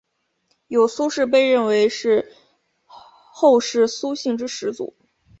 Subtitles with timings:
[0.67, 2.31] 有苏氏被认为是
[2.85, 4.95] 后世苏姓之始祖。